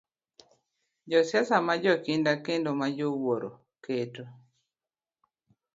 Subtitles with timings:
[1.11, 3.51] Josiasa ma jokinda kendo ma jowuoro,
[3.83, 4.23] keto